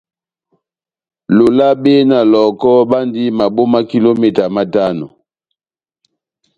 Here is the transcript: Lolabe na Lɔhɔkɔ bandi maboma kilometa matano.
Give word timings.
Lolabe 1.37 1.93
na 2.09 2.19
Lɔhɔkɔ 2.31 2.71
bandi 2.91 3.23
maboma 3.37 3.79
kilometa 3.89 4.45
matano. 4.55 5.07